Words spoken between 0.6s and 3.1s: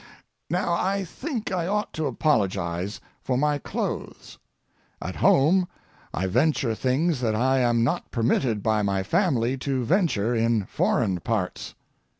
I think I ought to apologize